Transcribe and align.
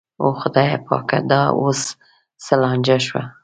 او 0.21 0.27
خدایه 0.41 0.77
پاکه 0.87 1.19
دا 1.31 1.41
اوس 1.59 1.81
څه 2.43 2.53
لانجه 2.61 2.97
شوه. 3.07 3.23